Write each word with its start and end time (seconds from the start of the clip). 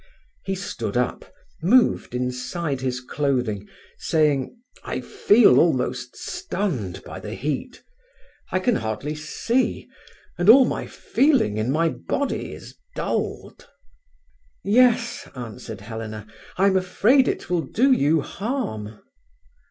He 0.43 0.55
stood 0.55 0.97
up, 0.97 1.31
moved 1.61 2.15
inside 2.15 2.81
his 2.81 3.01
clothing, 3.01 3.67
saying: 3.99 4.57
"I 4.83 4.99
feel 4.99 5.59
almost 5.59 6.15
stunned 6.17 7.03
by 7.03 7.19
the 7.19 7.35
heat. 7.35 7.83
I 8.51 8.57
can 8.61 8.77
hardly 8.77 9.13
see, 9.13 9.87
and 10.39 10.49
all 10.49 10.65
my 10.65 10.87
feeling 10.87 11.57
in 11.57 11.69
my 11.71 11.89
body 11.89 12.51
is 12.51 12.73
dulled." 12.95 13.69
"Yes," 14.63 15.29
answered 15.35 15.81
Helena, 15.81 16.25
"I 16.57 16.65
am 16.65 16.77
afraid 16.77 17.27
it 17.27 17.47
will 17.51 17.61
do 17.61 17.91
you 17.91 18.21
harm." 18.21 19.01